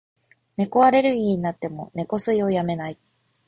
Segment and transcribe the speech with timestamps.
[0.57, 2.97] 猫アレルギーになっても、猫吸いをやめない。